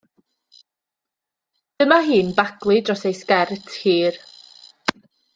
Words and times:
Dyma 1.81 1.99
hi'n 2.07 2.31
baglu 2.39 2.77
dros 2.87 3.03
ei 3.09 3.15
sgert 3.21 3.67
hir. 3.83 4.15